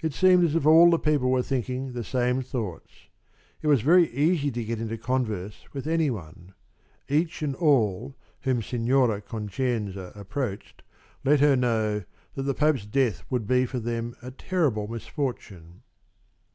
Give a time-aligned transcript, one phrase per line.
[0.00, 3.08] It seemed as if all the people were thinking the same thoughts.
[3.60, 6.54] It was very easy to get into converse with any one.
[7.06, 10.82] Each and all whom Signora Concenza approached
[11.22, 12.02] let her know
[12.34, 15.82] that the Pope's death would be for them a terrible misfortune.